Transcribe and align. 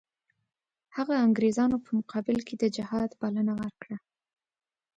هغه 0.95 1.13
انګریزانو 1.25 1.77
په 1.85 1.89
مقابل 1.99 2.37
کې 2.47 2.55
د 2.57 2.63
جهاد 2.75 3.09
بلنه 3.21 3.53
ورکړه. 3.61 3.97